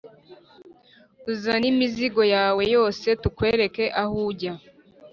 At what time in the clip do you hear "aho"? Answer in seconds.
4.01-4.15